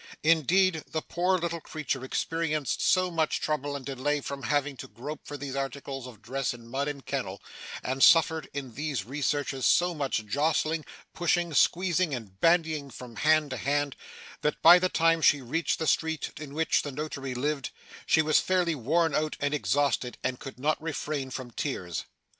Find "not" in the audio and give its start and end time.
20.57-20.81